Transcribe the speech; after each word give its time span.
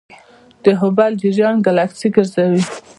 د 0.63 0.65
هبل 0.81 1.11
جریان 1.21 1.55
ګلکسي 1.65 2.07
ګرځوي. 2.15 2.63